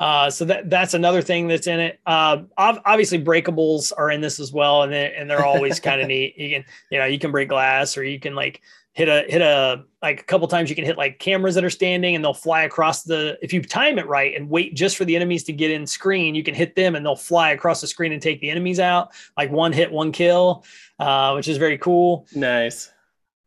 [0.00, 2.00] Uh, so that that's another thing that's in it.
[2.06, 6.08] Uh, obviously, breakables are in this as well, and they're, and they're always kind of
[6.08, 6.36] neat.
[6.38, 8.60] You can you know you can break glass, or you can like
[8.94, 10.70] hit a hit a like a couple times.
[10.70, 13.36] You can hit like cameras that are standing, and they'll fly across the.
[13.42, 16.34] If you time it right and wait just for the enemies to get in screen,
[16.34, 19.10] you can hit them, and they'll fly across the screen and take the enemies out.
[19.36, 20.64] Like one hit, one kill,
[20.98, 22.26] uh, which is very cool.
[22.34, 22.90] Nice.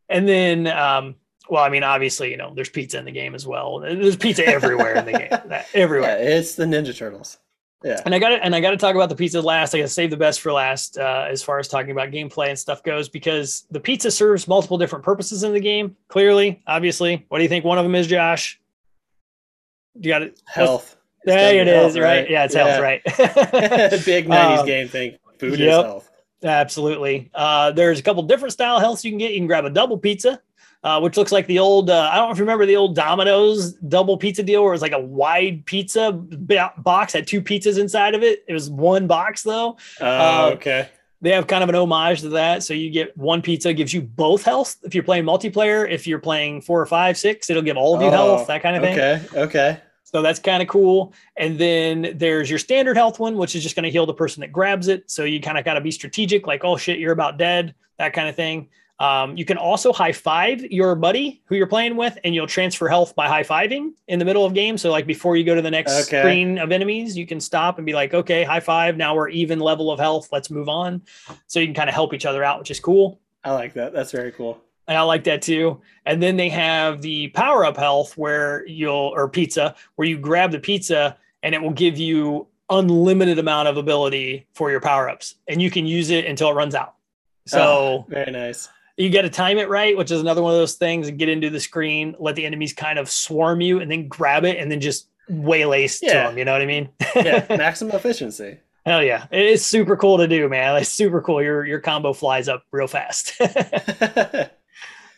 [0.09, 1.15] And then, um,
[1.49, 3.79] well, I mean, obviously, you know, there's pizza in the game as well.
[3.79, 6.17] There's pizza everywhere in the game, everywhere.
[6.17, 7.37] Yeah, it's the Ninja Turtles.
[7.83, 8.01] Yeah.
[8.05, 9.75] And I got to and I got to talk about the pizza last.
[9.75, 12.49] I got to save the best for last, uh, as far as talking about gameplay
[12.49, 15.95] and stuff goes, because the pizza serves multiple different purposes in the game.
[16.07, 18.59] Clearly, obviously, what do you think one of them is, Josh?
[19.99, 20.41] You got it.
[20.45, 20.95] Health.
[21.23, 22.29] There it is, health, right?
[22.29, 23.01] Yeah, it's health, right?
[23.05, 25.17] The big 90s Um, game thing.
[25.39, 25.79] Food yep.
[25.79, 26.09] is health.
[26.43, 27.29] Absolutely.
[27.33, 29.31] Uh, there's a couple different style healths you can get.
[29.33, 30.41] You can grab a double pizza,
[30.83, 31.89] uh, which looks like the old.
[31.89, 34.75] Uh, I don't know if you remember the old Domino's double pizza deal, where it
[34.75, 38.43] was like a wide pizza bo- box had two pizzas inside of it.
[38.47, 39.77] It was one box though.
[39.99, 40.89] Oh, Uh, okay.
[41.19, 42.61] They have kind of an homage to that.
[42.61, 45.89] So you get one pizza gives you both health if you're playing multiplayer.
[45.89, 48.47] If you're playing four or five, six, it'll give all of you Oh, health.
[48.47, 48.93] That kind of thing.
[48.99, 49.21] Okay.
[49.41, 49.77] Okay.
[50.03, 51.13] So that's kind of cool.
[51.35, 54.41] And then there's your standard health one, which is just going to heal the person
[54.41, 55.09] that grabs it.
[55.09, 58.13] So you kind of got to be strategic, like, oh shit, you're about dead, that
[58.13, 58.69] kind of thing.
[58.99, 62.87] Um, you can also high five your buddy who you're playing with, and you'll transfer
[62.87, 64.77] health by high fiving in the middle of game.
[64.77, 66.19] So, like before you go to the next Okay.
[66.21, 68.97] screen of enemies, you can stop and be like, okay, high five.
[68.97, 70.29] Now we're even level of health.
[70.31, 71.03] Let's move on.
[71.45, 73.19] So you can kind of help each other out, which is cool.
[73.43, 73.93] I like that.
[73.93, 74.59] That's very cool.
[74.87, 75.81] And I like that too.
[76.05, 80.51] And then they have the power up health where you'll, or pizza, where you grab
[80.51, 85.35] the pizza and it will give you unlimited amount of ability for your power ups
[85.47, 86.95] and you can use it until it runs out.
[87.45, 88.69] So Oh, very nice.
[88.97, 91.29] You got to time it right, which is another one of those things and get
[91.29, 94.71] into the screen, let the enemies kind of swarm you and then grab it and
[94.71, 96.37] then just waylay to them.
[96.37, 96.89] You know what I mean?
[97.15, 97.45] Yeah.
[97.49, 98.57] maximum efficiency.
[98.85, 99.27] Hell yeah.
[99.31, 100.75] It is super cool to do, man.
[100.77, 101.41] It's super cool.
[101.43, 103.33] Your, your combo flies up real fast.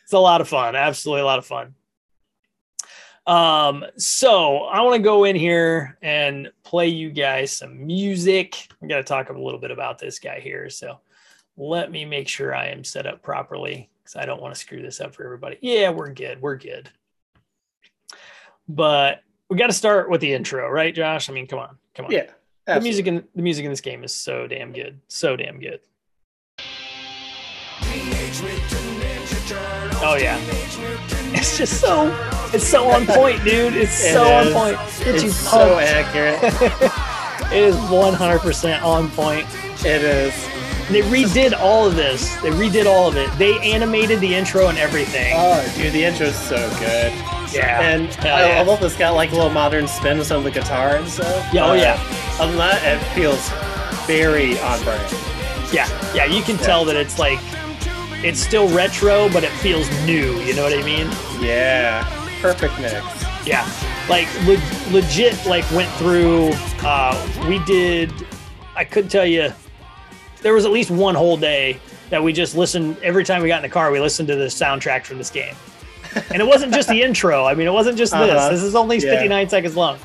[0.10, 1.76] it's a lot of fun absolutely a lot of fun
[3.28, 8.88] um so i want to go in here and play you guys some music we
[8.88, 11.00] got to talk a little bit about this guy here so
[11.62, 14.82] let me make sure i am set up properly because i don't want to screw
[14.82, 15.58] this up for everybody.
[15.62, 16.90] Yeah we're good we're good.
[18.68, 21.30] But we got to start with the intro right josh?
[21.30, 22.12] I mean come on come on.
[22.12, 22.32] Yeah.
[22.66, 25.82] the music in the music in this game is so damn good so damn good.
[30.02, 30.40] Oh yeah.
[31.36, 32.08] It's just so
[32.54, 33.76] it's so on point dude.
[33.76, 34.54] It's It so on is.
[34.54, 34.78] point.
[35.04, 36.40] Gets you It's so accurate.
[37.52, 39.46] it is 100% on point.
[39.86, 40.34] It is.
[40.90, 44.78] They redid all of this they redid all of it they animated the intro and
[44.78, 47.14] everything Oh, dude, the intro's so good.
[47.54, 48.60] yeah And Hell I, yeah.
[48.60, 51.08] I love this got like a little modern spin with some of the guitar and
[51.08, 51.54] stuff.
[51.54, 52.38] Yeah, oh, Uh, yeah.
[52.40, 53.50] Other than that, it feels
[54.08, 55.14] very on brand.
[55.72, 57.38] yeah yeah you can tell that it's like
[58.26, 61.08] it's still retro but it feels new you know what i mean
[61.42, 62.04] Yeah.
[62.42, 62.96] Perfect mix.
[63.46, 63.68] Yeah,
[64.10, 65.46] like le- legit.
[65.46, 66.52] Like went through.
[66.82, 67.14] Uh,
[67.50, 68.14] we did.
[68.78, 69.52] I couldn't tell you.
[70.42, 72.98] There was at least one whole day that we just listened.
[73.04, 75.56] Every time we got in the car, we listened to the soundtrack from this game,
[76.32, 77.46] and it wasn't just the intro.
[77.46, 78.32] I mean, it wasn't just this.
[78.32, 78.50] Uh-huh.
[78.50, 79.12] This is only Yeah.
[79.12, 80.00] 59 seconds long,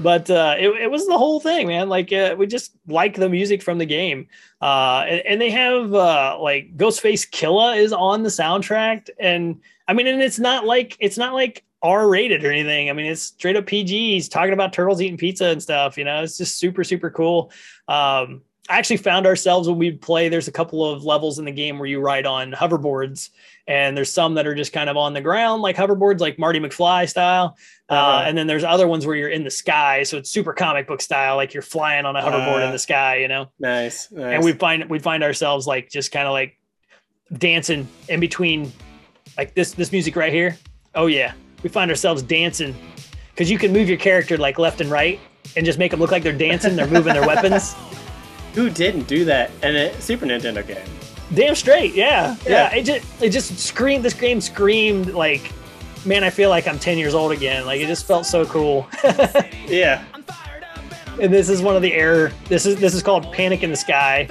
[0.00, 1.88] but uh, it, it was the whole thing, man.
[1.88, 4.28] Like uh, we just like the music from the game,
[4.62, 9.92] uh, and, and they have uh, like Ghostface Killah is on the soundtrack, and I
[9.92, 12.88] mean, and it's not like it's not like R rated or anything.
[12.88, 14.14] I mean, it's straight up PG.
[14.14, 15.98] He's talking about turtles eating pizza and stuff.
[15.98, 17.52] You know, it's just super super cool.
[17.86, 20.28] Um, actually found ourselves when we play.
[20.28, 23.30] There's a couple of levels in the game where you ride on hoverboards,
[23.66, 26.58] and there's some that are just kind of on the ground, like hoverboards, like Marty
[26.60, 27.56] McFly style.
[27.88, 28.24] Uh, Uh-huh.
[28.26, 31.00] and then there's other ones where you're in the sky, so it's super comic book
[31.00, 33.16] style, like you're flying on a hoverboard in Uh, the sky.
[33.18, 34.10] You know Nice.
[34.10, 34.34] nice.
[34.34, 36.58] and we find we find ourselves like just kind of like
[37.38, 38.72] dancing in between
[39.36, 40.56] like this this music right here
[40.94, 41.32] oh yeah
[41.64, 42.74] we find ourselves dancing
[43.32, 45.18] because you can move your character like left and right
[45.56, 47.74] and just make them look like they're dancing they're moving their weapons
[48.56, 50.84] Who didn't do that in a Super Nintendo game?
[51.34, 52.74] damn straight yeah, yeah Yeah.
[52.76, 55.50] it just it just screamed this game screamed like
[56.04, 58.86] man i feel like i'm 10 years old again like it just felt so cool
[59.66, 60.04] Yeah.
[61.20, 63.76] and this is one of the air this is this is called panic in the
[63.76, 64.28] sky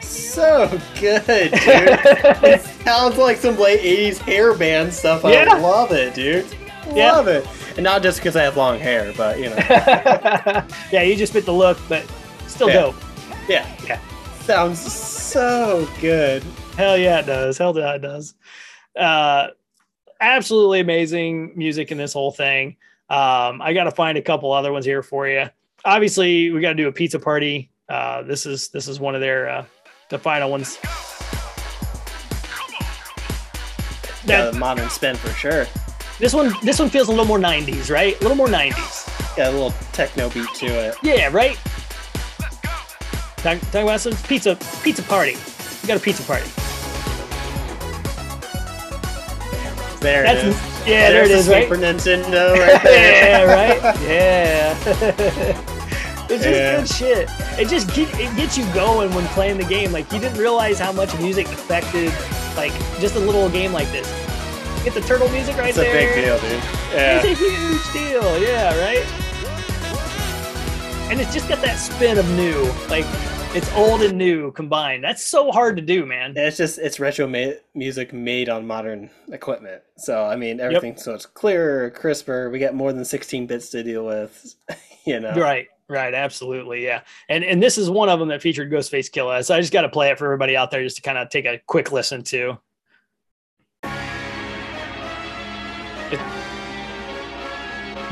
[0.00, 0.68] So
[1.00, 1.50] good, dude.
[1.52, 5.24] it sounds like some late 80s hair band stuff.
[5.24, 5.54] I Yeah.
[5.54, 6.46] love it, dude.
[6.94, 7.12] Yeah.
[7.12, 7.46] Love it.
[7.76, 9.56] And not just because I have long hair, but you know.
[10.92, 12.06] yeah you just fit the look but
[12.46, 12.74] still Yeah.
[12.74, 12.96] dope
[13.48, 13.76] yeah.
[13.86, 14.00] Yeah.
[14.40, 16.42] Sounds so good.
[16.76, 17.58] Hell yeah, it does.
[17.58, 18.34] Hell yeah, it does.
[18.98, 19.48] Uh,
[20.20, 22.76] absolutely amazing music in this whole thing.
[23.08, 25.44] Um, I got to find a couple other ones here for you.
[25.84, 27.70] Obviously, we got to do a pizza party.
[27.88, 29.64] Uh, this is this is one of their uh,
[30.10, 30.78] the final ones.
[34.24, 35.66] Yeah, That, the modern spin for sure.
[36.18, 38.16] This one this one feels a little more 90s, right?
[38.18, 39.36] A little more 90s.
[39.36, 40.94] Got a little techno beat to it.
[41.02, 41.56] Yeah, right.
[43.38, 45.36] Talk, talking about some pizza pizza party.
[45.82, 46.48] We got a pizza party.
[50.00, 50.86] There That's it is.
[50.86, 51.64] yeah, there it is, right?
[51.68, 53.46] Super Nintendo right there.
[53.46, 54.00] yeah, right?
[54.02, 54.76] Yeah.
[56.28, 56.76] it's just Yeah.
[56.78, 57.28] good shit.
[57.58, 59.92] It just get, it gets you going when playing the game.
[59.92, 62.12] Like you didn't realize how much music affected
[62.56, 64.06] like just a little game like this.
[64.86, 66.62] Get the turtle music right It's a big deal, dude.
[66.92, 68.40] It's a huge deal.
[68.40, 69.04] Yeah, right.
[71.10, 72.62] And it's just got that spin of new.
[72.88, 73.04] Like
[73.56, 75.02] It's old and new combined.
[75.02, 76.34] That's so hard to do, man.
[76.36, 79.82] It's just it's retro ma- music made on modern equipment.
[79.96, 82.48] So I mean everything so it's clearer, crisper.
[82.48, 84.54] We got more than 16 bits to deal with.
[85.04, 87.02] You know, Right, right, absolutely, yeah.
[87.28, 89.44] And and this is one of them that featured Ghostface Killah.
[89.44, 91.28] So I just got to play it for everybody out there just to kind of
[91.28, 92.58] take a quick listen to.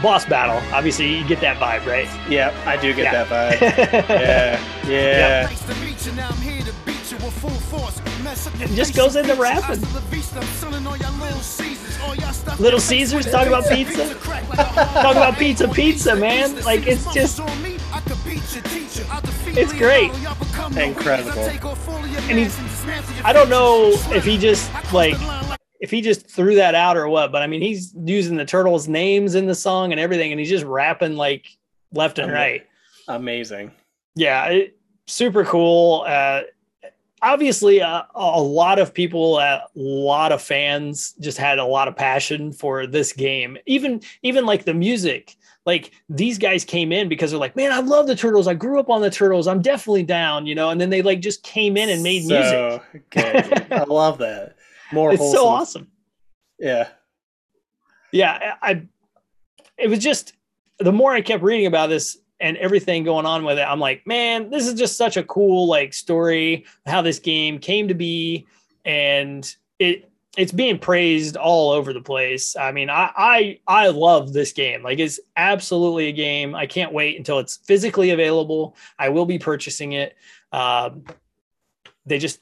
[0.04, 0.60] Boss battle.
[0.72, 2.08] Obviously, you get that vibe, right?
[2.30, 3.24] Yeah, I do get Yeah.
[3.24, 3.28] that
[3.60, 4.08] vibe.
[4.20, 5.42] Yeah, yeah.
[5.46, 6.12] Nice to meet you.
[6.12, 8.00] Now I'm here to beat you with full force.
[8.22, 9.62] Mess up your It just goes and into beat rapping.
[9.64, 10.38] Hasta la vista.
[10.38, 11.98] I'm selling all your little Caesars.
[12.04, 13.98] All y'all stuff Little that Caesars, makes talk about pizza.
[14.02, 16.54] pizza crack like a hard Talk about pizza, pizza, man.
[16.62, 17.76] Like, it's just- focus on me.
[17.92, 19.06] I could beat your teacher.
[19.10, 20.12] I'll defeat It's great.
[20.20, 21.30] Y'all become the Incredible.
[21.30, 21.48] weakest.
[21.48, 23.90] I take off all of your And he's- mans and dismantle your I don't know
[24.14, 25.53] if he just I cross like the line like
[25.84, 28.88] if he just threw that out or what, but I mean he's using the turtles'
[28.88, 31.46] names in the song and everything, and he's just rapping like
[31.92, 32.66] left and right.
[33.06, 33.70] Amazing.
[34.16, 36.04] Yeah, it, super cool.
[36.06, 36.44] Uh,
[37.20, 41.94] obviously, uh, a lot of people, a lot of fans, just had a lot of
[41.94, 43.58] passion for this game.
[43.66, 45.36] Even even like the music.
[45.66, 48.46] Like these guys came in because they're like, man, I love the turtles.
[48.46, 49.46] I grew up on the turtles.
[49.46, 50.70] I'm definitely down, you know.
[50.70, 52.46] And then they like just came in and made music.
[52.46, 53.72] So good.
[53.72, 54.56] I love that.
[54.92, 55.38] More It's wholesome.
[55.38, 55.88] so awesome.
[56.58, 56.88] Yeah.
[58.12, 58.82] yeah I, I
[59.76, 60.34] it was just
[60.78, 64.06] the more i kept reading about this and everything going on with it i'm like
[64.06, 68.46] man this is just such a cool like story how this game came to be
[68.84, 74.32] and it it's being praised all over the place i mean i i i love
[74.32, 79.08] this game like it's absolutely a game i can't wait until it's physically available i
[79.08, 80.16] will be purchasing it
[80.52, 81.04] um
[82.06, 82.40] they just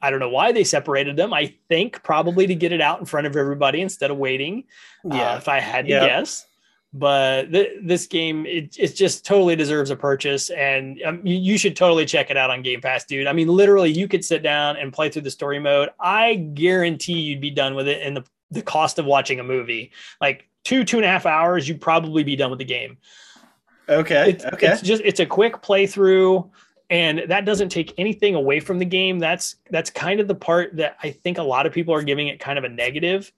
[0.00, 1.32] I don't know why they separated them.
[1.32, 4.64] I think probably to get it out in front of everybody instead of waiting.
[5.04, 5.32] Yeah.
[5.32, 6.06] uh, if I had to Yeah.
[6.06, 6.46] guess.
[6.92, 11.58] But th- this game, it, it just totally deserves a purchase, and um, you, you
[11.58, 13.26] should totally check it out on Game Pass, dude.
[13.26, 15.90] I mean, literally, you could sit down and play through the story mode.
[16.00, 19.92] I guarantee you'd be done with it in the the cost of watching a movie.
[20.18, 22.96] Like two two and a half hours, you'd probably be done with the game
[23.88, 24.30] okay.
[24.30, 24.68] it's, okay.
[24.68, 26.48] it's just it's a quick playthrough
[26.90, 29.18] and that doesn't take anything away from the game.
[29.18, 32.28] That's that's kind of the part that i think a lot of people are giving
[32.28, 33.32] it kind of a negative.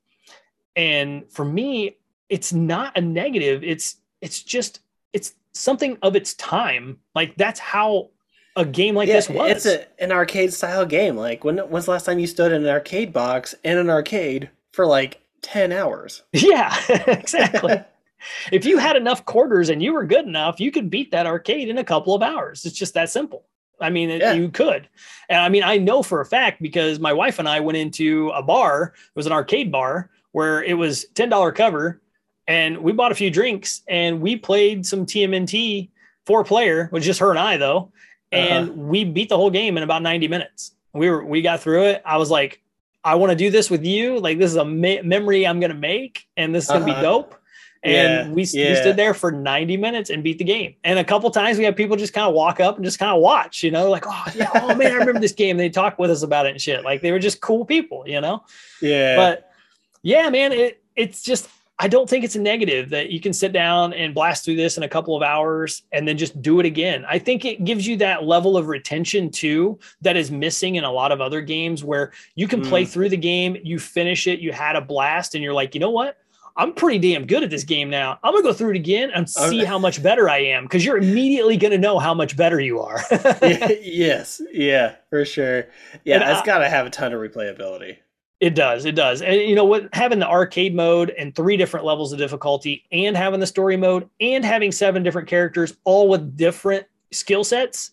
[0.77, 1.97] And for me
[2.31, 3.63] it's not a negative.
[3.63, 4.81] It's it's just
[5.13, 6.99] it's something of its time.
[7.15, 8.11] Like that's how
[8.57, 11.17] a game like this was It's a, an arcade style game.
[11.17, 14.49] Like when when's the last time you stood in an arcade box in an arcade
[14.73, 16.23] for like ten hours?
[16.33, 17.83] yeah exactly
[18.53, 21.69] if you had enough quarters and you were good enough, you could beat that arcade
[21.69, 22.65] in a couple of hours.
[22.65, 23.45] It's just that simple.
[23.81, 24.33] I mean, Yeah.
[24.35, 24.89] you could.
[25.29, 28.29] And I mean, I know for a fact because my wife and I went into
[28.31, 32.01] a bar, it was an arcade bar where it was $10 cover
[32.47, 35.89] and we bought a few drinks and we played some TMNT
[36.27, 37.91] four player, with just her and I though.
[38.33, 38.81] And Uh-huh.
[38.83, 40.73] we beat the whole game in about 90 minutes.
[40.93, 42.03] We were, we got through it.
[42.05, 42.61] I was like,
[43.03, 44.19] I want to do this with you.
[44.21, 46.93] Like, this is a me- memory I'm going to make and this is going to
[46.93, 47.01] Uh-huh.
[47.01, 47.35] be dope.
[47.83, 50.75] And Yeah, we, we stood there for 90 minutes and beat the game.
[50.85, 53.11] And a couple times we had people just kind of walk up and just kind
[53.13, 55.57] of watch, you know, like, oh, yeah, oh man, I remember this game.
[55.57, 56.85] They talked with us about it and shit.
[56.85, 58.45] Like they were just cool people, you know?
[58.83, 59.17] Yeah.
[59.17, 59.51] But
[60.03, 63.53] yeah, man, it, it's just, I don't think it's a negative that you can sit
[63.53, 66.67] down and blast through this in a couple of hours and then just do it
[66.67, 67.07] again.
[67.09, 70.93] I think it gives you that level of retention too that is missing in a
[70.93, 72.89] lot of other games where you can play Mm.
[72.89, 75.89] through the game, you finish it, you had a blast, and you're like, you know
[75.89, 76.19] what?
[76.61, 78.19] I'm pretty damn good at this game now.
[78.23, 79.65] I'm gonna go through it again and oh, see Okay.
[79.65, 83.03] how much better I am because you're immediately gonna know how much better you are.
[83.11, 84.43] yes.
[84.53, 84.97] Yeah.
[85.09, 85.69] For sure.
[86.05, 86.17] Yeah.
[86.17, 87.97] And it's I- got to have a ton of replayability.
[88.41, 88.85] It does.
[88.85, 89.23] It does.
[89.23, 89.89] And you know what?
[89.95, 94.09] Having the arcade mode and three different levels of difficulty, and having the story mode,
[94.21, 97.91] and having seven different characters, all with different skill sets,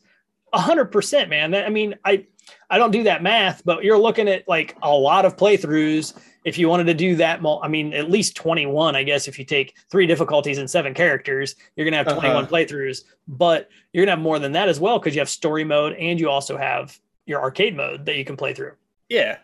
[0.53, 1.51] a hundred percent, man.
[1.51, 2.25] That, I mean, I
[2.69, 6.13] I don't do that math, but you're looking at like a lot of playthroughs.
[6.47, 9.27] If you wanted to do that, I mean, at least 21, I guess.
[9.27, 12.47] If you take three difficulties and seven characters, you're gonna have 21 Uh-huh.
[12.47, 13.03] playthroughs.
[13.27, 16.19] But you're gonna have more than that as well because you have story mode and
[16.19, 18.71] you also have your arcade mode that you can play through
[19.09, 19.37] Yeah.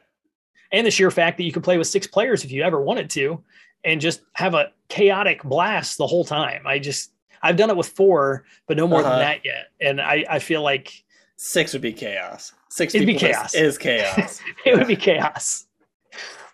[0.71, 3.09] and the sheer fact that you can play with six players if you ever wanted
[3.11, 3.43] to
[3.83, 7.11] and just have a chaotic blast the whole time i just
[7.41, 9.09] i've done it with four but no more Uh-huh.
[9.09, 11.03] than that yet and i i feel like
[11.35, 12.53] Six would be chaos.
[12.69, 13.53] Six It'd be chaos.
[13.53, 14.39] is chaos.
[14.65, 15.65] it would be chaos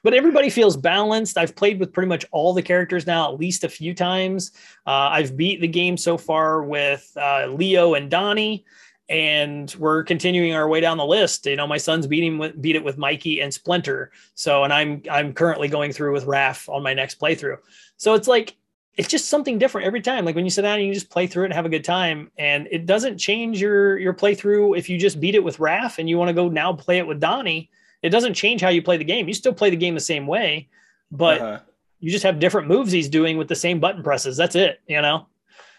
[0.03, 1.37] but everybody feels balanced.
[1.37, 4.51] I've played with pretty much all the characters now at least a few times.
[4.85, 8.65] Uh, i've beat the game so far with uh, leo and donnie
[9.09, 11.45] and we're continuing our way down the list.
[11.45, 14.11] You know my son's beating beat it with mikey and splinter.
[14.35, 17.57] So and i'm i'm currently going through with Raph on my next playthrough.
[17.97, 18.55] So it's like
[18.97, 20.25] it's just something different every time.
[20.25, 21.85] Like when you sit down, and you just play through it and have a good
[21.85, 25.97] time, and it doesn't change your your playthrough if you just beat it with Raph
[25.97, 27.69] and you want to go now play it with Donnie.
[28.01, 29.27] It doesn't change how you play the game.
[29.27, 30.69] You still play the game the same way,
[31.11, 31.59] but Uh-huh.
[31.99, 34.37] you just have different moves he's doing with the same button presses.
[34.37, 34.79] That's it.
[34.87, 35.27] You know,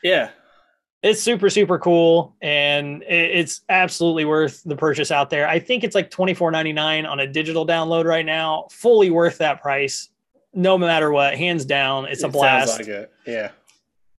[0.02, 0.30] yeah,
[1.02, 5.48] it's super super cool, and it's absolutely worth the purchase out there.
[5.48, 8.66] I think it's like twenty four ninety nine on a digital download right now.
[8.70, 10.10] Fully worth that price,
[10.52, 11.36] no matter what.
[11.38, 12.78] Hands down, it's a It blast.
[12.80, 13.12] Like it.
[13.26, 13.50] Yeah.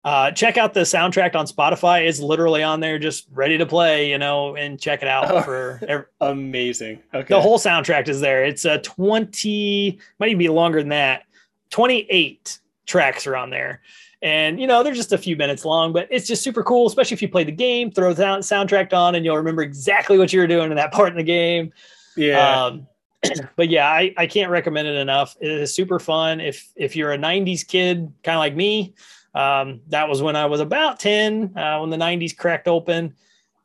[0.04, 2.08] Uh, check out the soundtrack on Spotify.
[2.08, 5.42] It's literally on there, just ready to play, you know, and check it out Oh.
[5.44, 7.04] for ev- Amazing.
[7.14, 7.28] Okay.
[7.34, 8.44] the whole soundtrack is there.
[8.44, 11.24] It's a 20, might even be longer than that.
[11.70, 13.82] 28 tracks are on there.
[14.24, 17.16] And, you know, they're just a few minutes long, but it's just super cool, especially
[17.16, 20.40] if you play the game, throw the soundtrack on, and you'll remember exactly what you
[20.40, 21.72] were doing in that part in the game.
[22.16, 22.66] Yeah.
[22.66, 22.88] Um,
[23.56, 25.36] but yeah, I, I can't recommend it enough.
[25.42, 26.40] It is super fun.
[26.40, 28.96] If if you're a '90s kid, kind of like me,
[29.34, 33.16] um, that was when I was about 10 uh, when the '90s cracked open.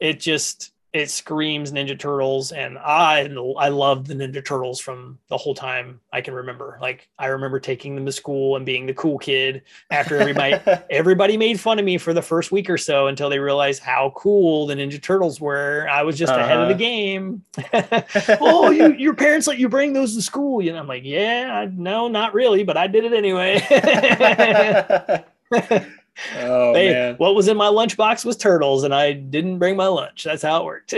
[0.01, 5.37] It just it screams Ninja Turtles, and I I love the Ninja Turtles from the
[5.37, 6.79] whole time I can remember.
[6.81, 10.59] Like I remember taking them to school and being the cool kid after everybody
[10.91, 14.13] everybody made fun of me for the first week or so until they realized how
[14.17, 15.87] cool the Ninja Turtles were.
[15.91, 16.79] I was just ahead of the Uh-huh.
[16.79, 17.43] game.
[18.41, 20.63] oh, you, your parents let you bring those to school.
[20.63, 23.61] You know, I'm like, yeah, no, not really, but I did it anyway.
[25.53, 27.15] oh Hey, man.
[27.17, 30.25] what was in my lunchbox was turtles, and I didn't bring my lunch.
[30.25, 30.95] That's how it worked.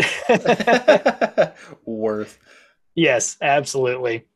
[1.84, 2.38] Worth.
[2.94, 4.26] yes, absolutely.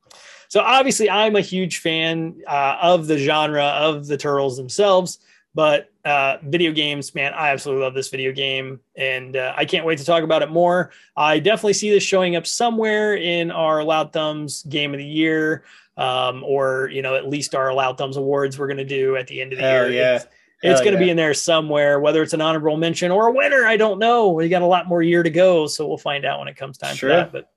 [0.49, 5.19] So obviously, I'm a huge fan uh, of the genre of the turtles themselves.
[5.55, 9.85] But uh, video games, man, I absolutely love this video game, and uh, I can't
[9.85, 10.91] wait to talk about it more.
[11.15, 15.65] I definitely see this showing up somewhere in our Loud Thumbs Game of the Year,
[15.97, 19.27] um, or you know, at least our Loud Thumbs Awards we're going to do at
[19.27, 20.01] the end of the Hell year.
[20.01, 20.15] yeah.
[20.17, 20.27] It's,
[20.63, 23.67] it's going to be in there somewhere, whether it's an honorable mention or a winner.
[23.67, 24.29] I don't know.
[24.31, 26.79] We got a lot more year to go, so we'll find out when it comes
[26.79, 27.11] time Sure.
[27.11, 27.33] for that.
[27.33, 27.51] But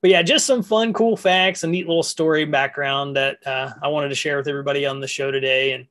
[0.00, 3.86] but yeah, just some fun, cool facts, a neat little story background that uh, I
[3.86, 5.86] wanted to share with everybody on the show today, and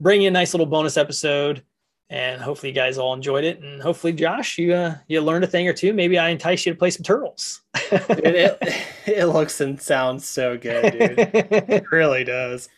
[0.00, 1.64] bring you a nice little bonus episode.
[2.10, 3.60] And hopefully, you guys all enjoyed it.
[3.62, 5.92] And hopefully, Josh, you uh, you learned a thing or two.
[5.92, 7.60] Maybe I entice you to play some turtles.
[7.90, 8.58] Dude, it,
[9.06, 11.18] it looks and sounds so good, dude.
[11.18, 12.68] It really does.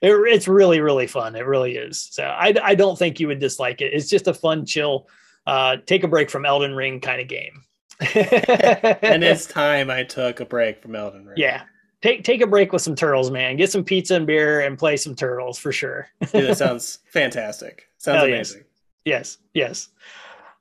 [0.00, 3.40] It, it's really really fun it really is so I, I don't think you would
[3.40, 5.08] dislike it it's just a fun chill
[5.44, 7.64] uh take a break from elden ring kind of game
[8.14, 11.34] And it's time I took a break from Elden Ring.
[11.36, 11.62] yeah
[12.00, 14.96] take take a break with some turtles man get some pizza and beer and play
[14.96, 17.87] some turtles for sure Dude, that sounds fantastic.
[18.08, 18.50] Sounds Hell yes.
[18.52, 18.64] amazing.
[19.04, 19.88] yes yes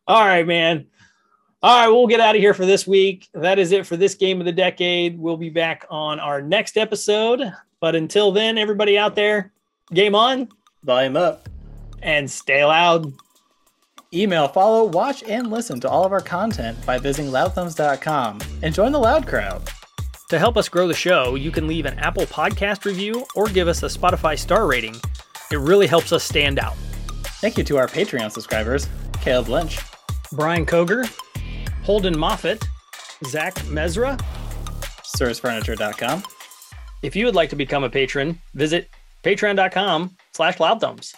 [0.07, 0.85] all right man
[1.63, 4.15] all right we'll get out of here for this week that is it for this
[4.15, 7.41] game of the decade we'll be back on our next episode
[7.79, 9.51] but until then everybody out there
[9.93, 10.47] game on
[10.83, 11.47] Volume up.
[12.01, 13.13] and stay loud
[14.13, 18.93] Email, follow, watch, and listen to all of our content by visiting loudthumbs.com and join
[18.93, 19.69] the loud crowd.
[20.29, 23.67] To help us grow the show, you can leave an Apple Podcast review or give
[23.67, 24.95] us a Spotify star rating.
[25.51, 26.75] It really helps us stand out.
[27.39, 28.87] Thank you to our Patreon subscribers,
[29.21, 29.79] Caleb Lynch,
[30.31, 31.07] Brian Koger,
[31.83, 32.67] Holden Moffat,
[33.25, 34.19] Zach Mezra.
[35.17, 36.23] sirsfurniture.com,
[37.03, 38.89] If you would like to become a patron, visit
[39.23, 41.13] patreon.com slash loudthumbs.